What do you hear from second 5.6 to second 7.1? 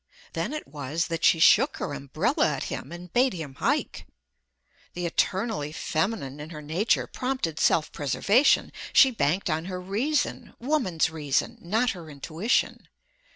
feminine in her nature